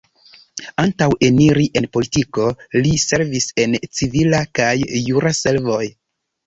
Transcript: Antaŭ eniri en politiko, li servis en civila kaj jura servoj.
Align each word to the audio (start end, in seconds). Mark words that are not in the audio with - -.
Antaŭ 0.83 1.07
eniri 1.27 1.67
en 1.81 1.87
politiko, 1.97 2.49
li 2.87 2.97
servis 3.05 3.49
en 3.67 3.79
civila 4.01 4.45
kaj 4.61 4.75
jura 5.09 5.39
servoj. 5.45 5.83